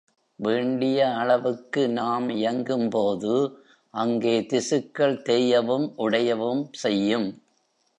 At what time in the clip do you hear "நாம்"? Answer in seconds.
1.89-2.29